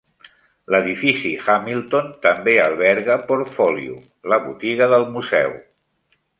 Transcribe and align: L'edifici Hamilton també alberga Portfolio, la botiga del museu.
L'edifici 0.75 1.33
Hamilton 1.47 2.09
també 2.23 2.57
alberga 2.63 3.19
Portfolio, 3.29 4.01
la 4.35 4.43
botiga 4.49 4.93
del 4.97 5.07
museu. 5.15 5.59